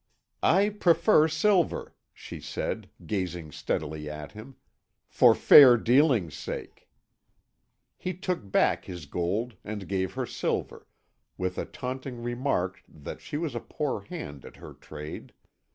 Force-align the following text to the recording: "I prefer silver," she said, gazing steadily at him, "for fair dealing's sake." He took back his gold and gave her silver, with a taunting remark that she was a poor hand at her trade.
"I 0.41 0.69
prefer 0.69 1.27
silver," 1.27 1.93
she 2.11 2.39
said, 2.39 2.89
gazing 3.05 3.51
steadily 3.51 4.09
at 4.09 4.31
him, 4.31 4.55
"for 5.07 5.35
fair 5.35 5.77
dealing's 5.77 6.33
sake." 6.35 6.89
He 7.99 8.15
took 8.15 8.51
back 8.51 8.85
his 8.85 9.05
gold 9.05 9.57
and 9.63 9.87
gave 9.87 10.13
her 10.15 10.25
silver, 10.25 10.87
with 11.37 11.59
a 11.59 11.65
taunting 11.65 12.23
remark 12.23 12.81
that 12.89 13.21
she 13.21 13.37
was 13.37 13.53
a 13.53 13.59
poor 13.59 14.01
hand 14.01 14.43
at 14.43 14.55
her 14.55 14.73
trade. 14.73 15.33